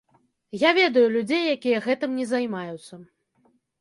Я 0.61 0.69
ведаю 0.77 1.03
людзей, 1.15 1.43
якія 1.57 1.81
гэтым 1.89 2.17
не 2.21 2.25
займаюцца. 2.33 2.93